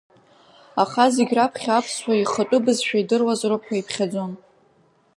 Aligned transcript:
Аха 0.83 1.05
зегь 1.15 1.33
раԥхьа 1.37 1.73
аԥсуа 1.75 2.13
ихатәы 2.15 2.57
бызшәа 2.63 2.97
идыруазароуп 3.01 3.63
ҳәа 3.67 3.75
иԥхьаӡон. 3.77 4.31